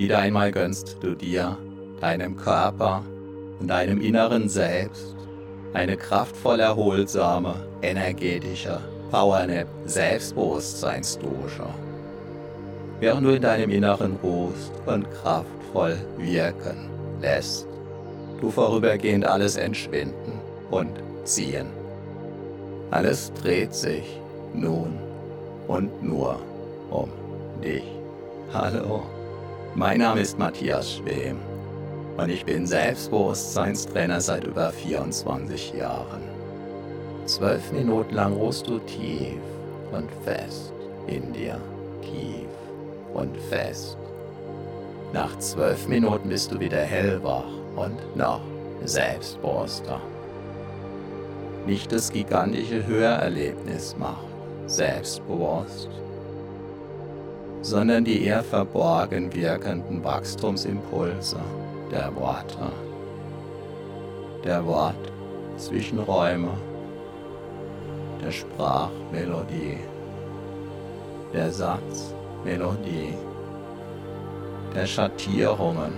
[0.00, 1.58] Wieder einmal gönnst du dir,
[2.00, 3.04] deinem Körper
[3.60, 5.14] und deinem inneren Selbst
[5.74, 11.66] eine kraftvoll erholsame, energetische Powernap Selbstbewusstseinsdusche.
[12.98, 16.88] Während du in deinem Inneren ruhst und kraftvoll wirken
[17.20, 17.66] lässt,
[18.40, 20.32] du vorübergehend alles entschwinden
[20.70, 20.94] und
[21.24, 21.66] ziehen.
[22.90, 24.18] Alles dreht sich
[24.54, 24.94] nun
[25.68, 26.40] und nur
[26.88, 27.10] um
[27.62, 27.84] dich.
[28.54, 29.02] Hallo,
[29.74, 31.36] mein Name ist Matthias Schwem
[32.16, 36.22] und ich bin Selbstbewusstseinstrainer seit über 24 Jahren.
[37.26, 39.40] Zwölf Minuten lang ruhst du tief
[39.92, 40.72] und fest
[41.06, 41.60] in dir,
[42.02, 42.48] tief
[43.14, 43.96] und fest.
[45.12, 48.40] Nach zwölf Minuten bist du wieder hellwach und noch
[48.84, 50.00] selbstbewusster.
[51.66, 54.24] Nicht das gigantische Hörerlebnis macht
[54.66, 55.90] selbstbewusst,
[57.62, 61.40] sondern die eher verborgen wirkenden Wachstumsimpulse
[61.90, 62.72] der Worte,
[64.44, 66.52] der Wort-Zwischenräume,
[68.24, 69.78] der Sprachmelodie,
[71.32, 73.14] der Satzmelodie,
[74.74, 75.92] der Schattierungen,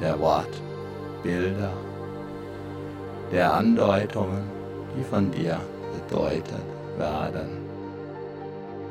[0.00, 1.72] der Wortbilder,
[3.30, 4.42] der Andeutungen,
[4.96, 5.60] die von dir
[6.08, 6.64] bedeutet
[6.96, 7.59] werden,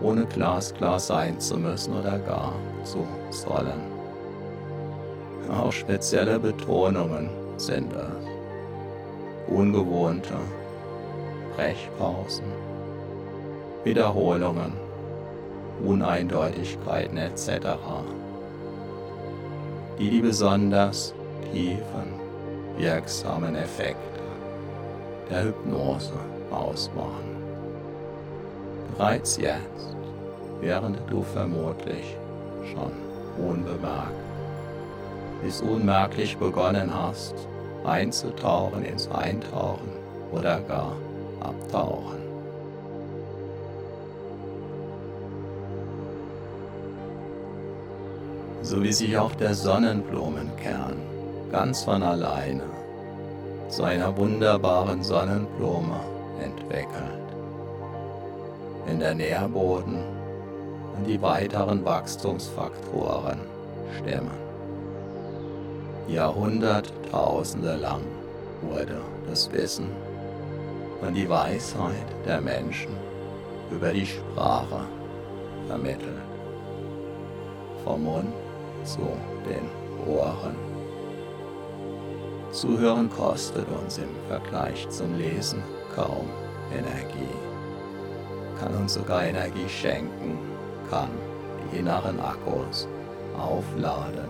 [0.02, 3.82] ohne glasklar sein zu müssen oder gar zu sollen.
[5.50, 10.36] Auch spezielle Betonungen sind es, ungewohnte
[11.56, 12.46] Brechpausen,
[13.84, 14.74] Wiederholungen,
[15.84, 17.50] Uneindeutigkeiten etc.,
[19.98, 21.14] die die besonders
[21.52, 22.14] tiefen,
[22.78, 24.22] wirksamen Effekte
[25.30, 26.14] der Hypnose
[26.52, 27.39] ausmachen.
[29.00, 29.96] Bereits jetzt,
[30.60, 32.18] während du vermutlich
[32.74, 32.92] schon
[33.42, 34.12] unbemerkt
[35.42, 37.34] bis unmerklich begonnen hast,
[37.86, 39.88] einzutauchen ins Eintauchen
[40.34, 40.98] oder gar
[41.40, 42.20] abtauchen.
[48.62, 50.98] So wie sich auch der Sonnenblumenkern
[51.54, 52.64] ganz von alleine
[53.70, 56.02] zu einer wunderbaren Sonnenblume
[56.44, 57.19] entwickelt.
[58.90, 60.00] In der Nährboden
[60.98, 63.40] und die weiteren Wachstumsfaktoren
[63.98, 64.32] stimmen.
[66.08, 68.02] Jahrhunderttausende lang
[68.62, 69.90] wurde das Wissen
[71.02, 72.92] und die Weisheit der Menschen
[73.70, 74.82] über die Sprache
[75.68, 76.24] vermittelt.
[77.84, 78.34] Vom Mund
[78.84, 79.08] zu
[79.48, 79.70] den
[80.12, 80.56] Ohren.
[82.52, 85.62] Zuhören kostet uns im Vergleich zum Lesen
[85.96, 86.28] kaum
[86.72, 87.49] Energie,
[88.60, 90.38] kann uns sogar Energie schenken,
[90.90, 91.10] kann
[91.72, 92.88] die inneren Akkus
[93.38, 94.30] aufladen.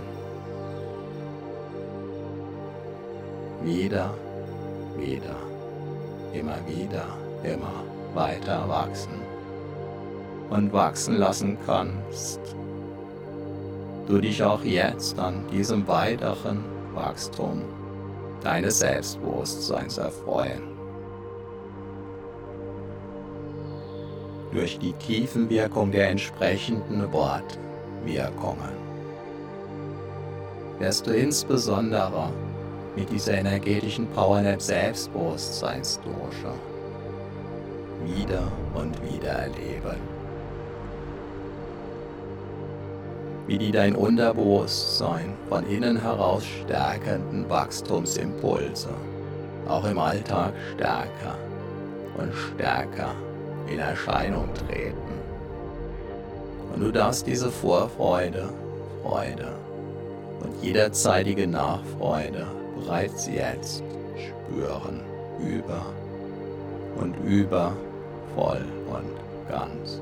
[3.63, 4.13] Wieder,
[4.97, 5.35] wieder,
[6.33, 7.05] immer wieder,
[7.43, 9.21] immer weiter wachsen
[10.49, 12.39] und wachsen lassen kannst.
[14.07, 16.63] Du dich auch jetzt an diesem weiteren
[16.93, 17.63] Wachstum
[18.43, 20.78] deines Selbstbewusstseins erfreuen.
[24.51, 28.73] Durch die Tiefenwirkung der entsprechenden Wortwirkungen
[30.79, 32.31] wirst du insbesondere
[32.95, 36.53] mit dieser energetischen Powernap Selbstbewusstseinsdosha
[38.05, 39.99] wieder und wieder erleben.
[43.45, 48.89] Wie die dein Unterbewusstsein von innen heraus stärkenden Wachstumsimpulse
[49.67, 51.37] auch im Alltag stärker
[52.17, 53.13] und stärker
[53.71, 54.97] in Erscheinung treten.
[56.73, 58.49] Und du darfst diese Vorfreude,
[59.03, 59.51] Freude
[60.41, 63.83] und jederzeitige Nachfreude bereits jetzt
[64.15, 65.01] spüren,
[65.39, 65.85] über
[66.99, 67.73] und über,
[68.35, 70.01] voll und ganz.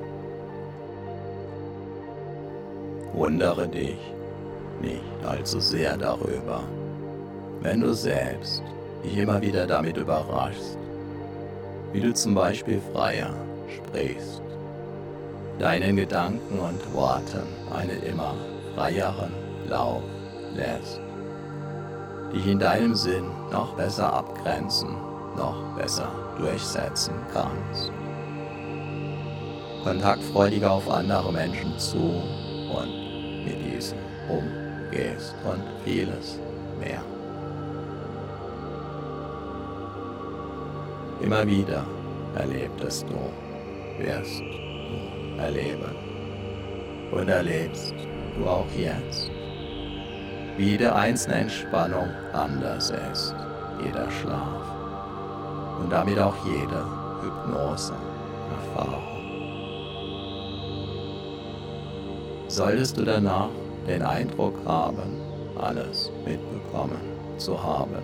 [3.13, 3.97] Wundere dich
[4.81, 6.63] nicht allzu sehr darüber,
[7.62, 8.62] wenn du selbst
[9.03, 10.77] dich immer wieder damit überraschst,
[11.94, 13.33] wie du zum Beispiel freier
[13.75, 14.42] sprichst,
[15.60, 18.36] deinen Gedanken und Worten einen immer
[18.75, 19.31] freieren
[19.69, 20.04] Lauf
[20.56, 21.02] lässt
[22.34, 24.90] dich in deinem Sinn noch besser abgrenzen,
[25.36, 27.92] noch besser durchsetzen kannst.
[29.84, 33.98] Kontaktfreudiger auf andere Menschen zu und mit diesen
[34.28, 36.40] umgehst und vieles
[36.80, 37.02] mehr.
[41.22, 41.86] Immer wieder
[42.36, 43.16] erlebtest du,
[43.99, 45.95] wirst du erleben
[47.11, 47.94] und erlebst
[48.38, 49.31] du auch jetzt
[50.57, 53.35] jede einzelne Entspannung anders ist,
[53.83, 54.63] jeder Schlaf
[55.79, 56.83] und damit auch jede
[57.21, 59.03] Hypnose-Erfahrung.
[62.47, 63.49] Solltest du danach
[63.88, 65.21] den Eindruck haben,
[65.59, 67.01] alles mitbekommen
[67.38, 68.01] zu haben,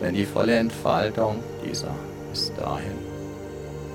[0.00, 1.94] Wenn die volle Entfaltung dieser
[2.30, 2.98] bis dahin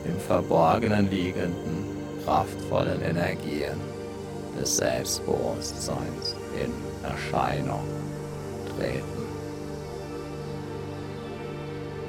[0.06, 1.93] im Verborgenen liegenden,
[2.26, 3.80] kraftvollen Energien
[4.60, 6.72] des Selbstbewusstseins in
[7.04, 7.84] Erscheinung
[8.78, 9.24] treten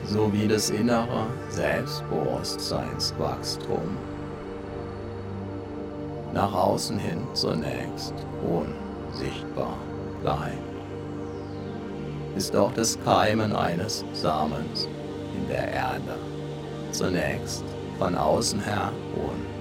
[0.06, 3.96] sowie das innere Selbstbewusstseinswachstum.
[6.32, 9.78] Nach außen hin zunächst unsichtbar
[10.20, 10.58] bleibt,
[12.36, 14.86] ist auch das Keimen eines Samens
[15.36, 16.18] in der Erde
[16.90, 17.64] zunächst
[17.98, 19.53] von außen her unsichtbar.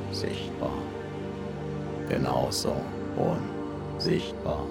[2.09, 2.75] Genauso
[3.15, 4.65] unsichtbar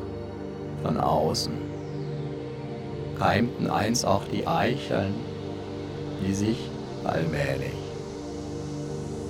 [0.83, 1.53] von außen.
[3.19, 5.15] Keimten einst auch die Eicheln
[6.25, 6.59] die sich
[7.05, 7.75] allmählich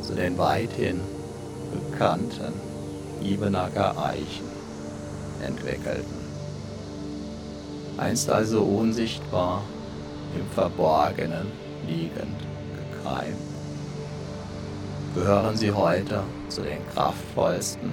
[0.02, 1.00] zu den weithin
[1.72, 2.52] bekannten
[3.22, 4.50] Ibenacker Eichen
[5.46, 6.22] entwickelten.
[7.96, 9.62] Einst also unsichtbar
[10.38, 11.46] im Verborgenen
[11.86, 12.40] liegend
[12.74, 13.36] gekeimt,
[15.14, 17.92] gehören sie heute zu den kraftvollsten,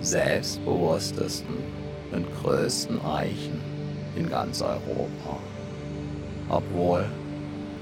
[0.00, 1.56] selbstbewusstesten
[2.12, 3.60] und größten Eichen
[4.16, 5.38] in ganz Europa,
[6.48, 7.04] obwohl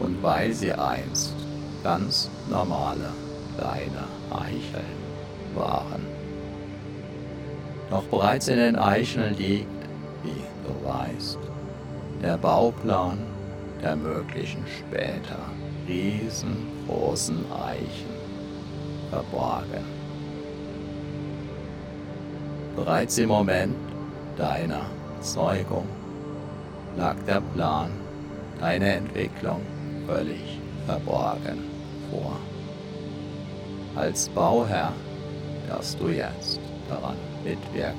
[0.00, 1.34] und weil sie einst
[1.82, 3.12] ganz normale
[3.56, 4.96] kleine Eicheln
[5.54, 6.04] waren.
[7.90, 9.66] Doch bereits in den Eicheln liegt,
[10.22, 11.38] wie du weißt,
[12.22, 13.18] der Bauplan
[13.82, 15.38] der möglichen später
[15.86, 18.25] riesengroßen Eichen
[19.10, 19.84] verborgen.
[22.74, 23.74] Bereits im Moment
[24.36, 24.86] deiner
[25.20, 25.86] Zeugung
[26.96, 27.90] lag der Plan
[28.60, 29.60] deiner Entwicklung
[30.06, 31.64] völlig verborgen
[32.10, 32.36] vor.
[33.96, 34.92] Als Bauherr
[35.68, 37.98] darfst du jetzt daran mitwirken,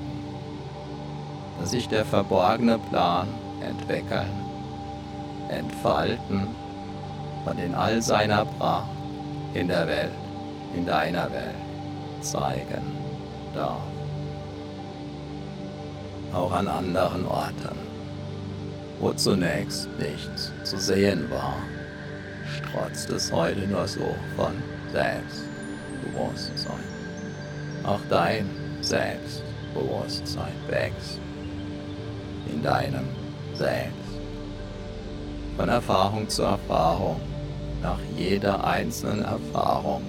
[1.60, 3.28] dass sich der verborgene Plan
[3.62, 4.30] entwickeln,
[5.50, 6.48] entfalten
[7.46, 8.90] und in all seiner Pracht
[9.54, 10.12] in der Welt,
[10.78, 11.56] in deiner Welt
[12.22, 12.82] zeigen
[13.54, 13.82] darf.
[16.34, 17.78] Auch an anderen Orten,
[19.00, 21.56] wo zunächst nichts zu sehen war
[22.58, 24.54] strotzt es heute nur so von
[24.92, 26.84] Selbstbewusstsein.
[27.84, 28.50] Auch dein
[28.82, 31.20] Selbstbewusstsein wächst
[32.52, 33.08] in deinem
[33.54, 33.94] Selbst.
[35.58, 37.20] Von Erfahrung zu Erfahrung,
[37.82, 40.02] nach jeder einzelnen Erfahrung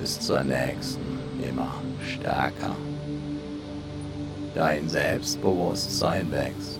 [0.00, 2.74] bis zur nächsten immer stärker.
[4.54, 6.78] Dein Selbstbewusstsein wächst,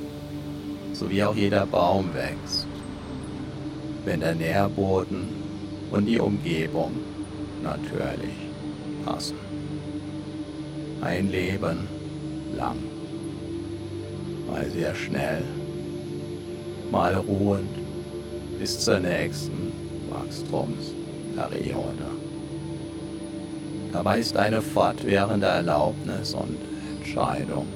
[0.92, 2.66] so wie auch jeder Baum wächst
[4.06, 5.28] wenn der Nährboden
[5.90, 6.92] und die Umgebung
[7.62, 8.36] natürlich
[9.04, 9.36] passen.
[11.02, 11.88] Ein Leben
[12.56, 12.78] lang,
[14.48, 15.42] mal sehr schnell,
[16.90, 17.68] mal ruhend
[18.60, 19.72] bis zur nächsten
[20.08, 22.15] Wachstumsperiode.
[23.96, 26.58] Dabei ist eine fortwährende Erlaubnis und
[26.98, 27.66] Entscheidung,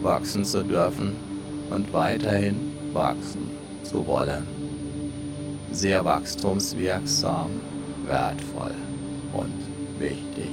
[0.00, 1.12] wachsen zu dürfen
[1.68, 3.50] und weiterhin wachsen
[3.82, 4.46] zu wollen
[5.70, 7.50] sehr wachstumswirksam,
[8.06, 8.74] wertvoll
[9.34, 10.48] und wichtig.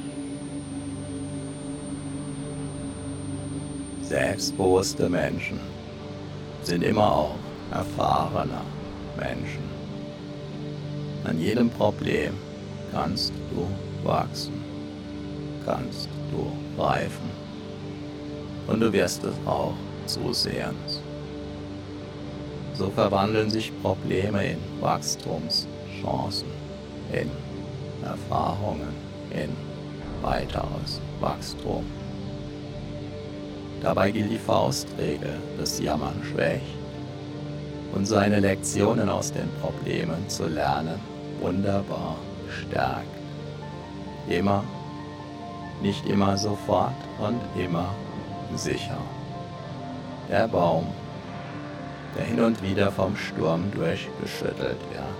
[4.01, 5.61] Selbstbewusste Menschen
[6.63, 7.35] sind immer auch
[7.71, 8.59] erfahrene
[9.17, 9.63] Menschen.
[11.23, 12.33] An jedem Problem
[12.91, 13.65] kannst du
[14.03, 14.63] wachsen,
[15.65, 17.29] kannst du reifen
[18.67, 19.73] und du wirst es auch
[20.05, 21.01] zusehends
[22.79, 26.47] so verwandeln sich Probleme in Wachstumschancen,
[27.11, 27.29] in
[28.03, 28.95] Erfahrungen,
[29.31, 29.49] in
[30.21, 31.85] weiteres Wachstum.
[33.81, 36.63] Dabei gilt die Faustregel, das Jammern schwächt
[37.93, 40.99] und seine Lektionen aus den Problemen zu lernen
[41.41, 42.15] wunderbar
[42.61, 43.18] stärkt.
[44.27, 44.63] Immer,
[45.81, 47.93] nicht immer sofort und immer
[48.55, 48.97] sicher.
[50.29, 50.87] Der Baum,
[52.17, 55.19] der hin und wieder vom Sturm durchgeschüttelt wird,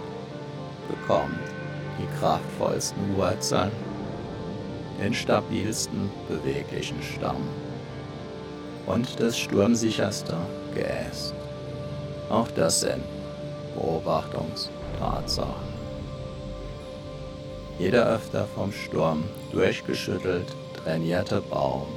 [0.90, 1.40] bekommt
[1.98, 3.72] die kraftvollsten Wurzeln,
[5.00, 7.48] den stabilsten beweglichen Stamm
[8.86, 10.36] und das sturmsicherste
[10.74, 11.34] Geäst.
[12.30, 13.04] Auch das sind
[13.76, 15.69] Beobachtungstatsachen.
[17.80, 21.88] Jeder öfter vom Sturm durchgeschüttelt trainierte Baum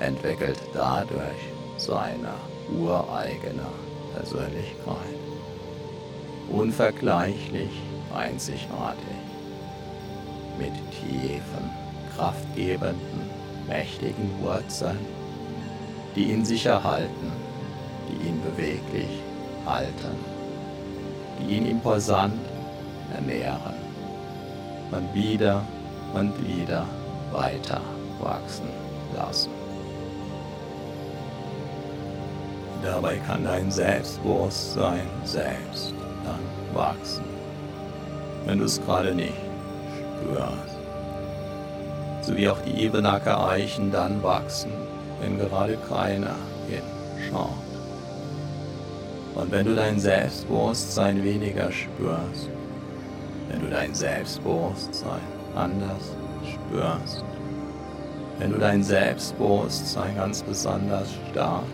[0.00, 1.38] entwickelt dadurch
[1.76, 2.34] seine
[2.76, 3.66] ureigene
[4.12, 5.14] Persönlichkeit.
[6.50, 7.70] Unvergleichlich
[8.12, 9.22] einzigartig.
[10.58, 11.70] Mit tiefen,
[12.16, 13.30] kraftgebenden,
[13.68, 14.98] mächtigen Wurzeln,
[16.16, 17.32] die ihn sicher halten,
[18.08, 19.22] die ihn beweglich
[19.64, 20.16] halten,
[21.38, 22.34] die ihn imposant
[23.14, 23.77] ernähren
[24.90, 25.62] und wieder
[26.14, 26.86] und wieder
[27.32, 27.80] weiter
[28.20, 28.68] wachsen
[29.16, 29.50] lassen.
[32.82, 35.92] Dabei kann dein Selbstbewusstsein selbst
[36.24, 36.40] dann
[36.74, 37.24] wachsen,
[38.46, 39.34] wenn du es gerade nicht
[39.96, 40.78] spürst.
[42.22, 44.70] So wie auch die Ebenacker Eichen dann wachsen,
[45.20, 46.36] wenn gerade keiner
[46.68, 47.50] hinschaut.
[49.34, 52.48] Und wenn du dein Selbstbewusstsein weniger spürst,
[53.48, 55.20] wenn du dein Selbstbewusstsein
[55.54, 56.14] anders
[56.44, 57.24] spürst,
[58.38, 61.64] wenn du dein Selbstbewusstsein ganz besonders stark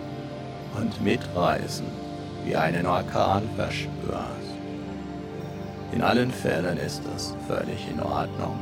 [0.77, 1.89] und mitreißend
[2.45, 4.55] wie einen Orkan verspürst.
[5.93, 8.59] In allen Fällen ist es völlig in Ordnung,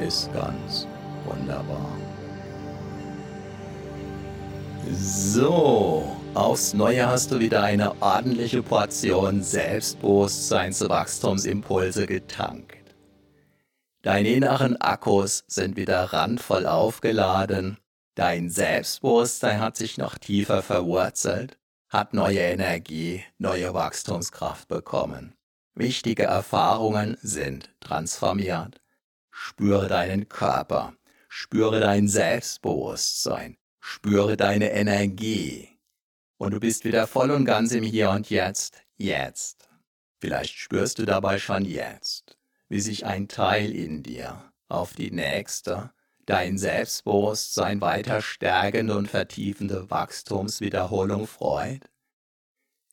[0.00, 0.86] ist ganz
[1.24, 1.86] wunderbar.
[4.90, 12.94] So, aufs Neue hast du wieder eine ordentliche Portion Selbstbewusstseinswachstumsimpulse getankt.
[14.02, 17.76] Deine inneren Akkus sind wieder randvoll aufgeladen,
[18.14, 21.58] dein Selbstbewusstsein hat sich noch tiefer verwurzelt,
[21.88, 25.34] hat neue Energie, neue Wachstumskraft bekommen.
[25.74, 28.80] Wichtige Erfahrungen sind transformiert.
[29.30, 30.94] Spüre deinen Körper,
[31.28, 35.71] spüre dein Selbstbewusstsein, spüre deine Energie.
[36.42, 39.68] Und du bist wieder voll und ganz im Hier und Jetzt, jetzt.
[40.18, 42.36] Vielleicht spürst du dabei schon jetzt,
[42.68, 45.92] wie sich ein Teil in dir auf die nächste,
[46.26, 51.88] dein Selbstbewusstsein weiter stärkende und vertiefende Wachstumswiederholung freut.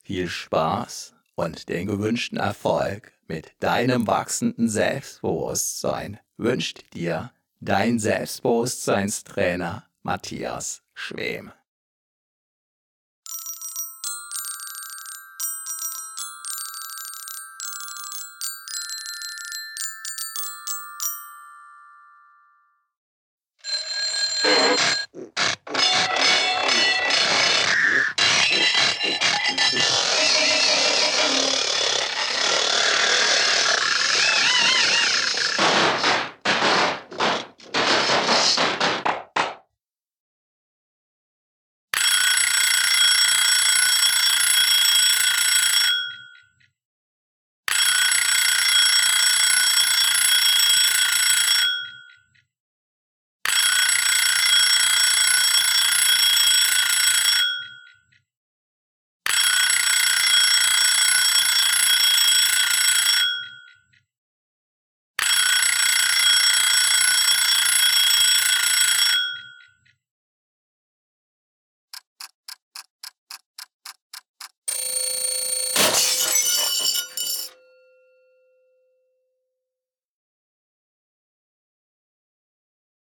[0.04, 10.84] Viel Spaß und den gewünschten Erfolg mit deinem wachsenden Selbstbewusstsein wünscht dir dein Selbstbewusstseinstrainer Matthias
[10.94, 11.52] Schwem.